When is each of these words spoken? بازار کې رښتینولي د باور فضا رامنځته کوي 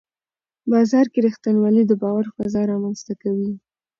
بازار 0.71 1.05
کې 1.13 1.19
رښتینولي 1.27 1.83
د 1.87 1.91
باور 2.01 2.25
فضا 2.35 2.61
رامنځته 2.71 3.13
کوي 3.21 3.51